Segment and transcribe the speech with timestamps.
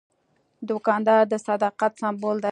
[0.69, 2.39] دوکاندار د صداقت سمبول دی.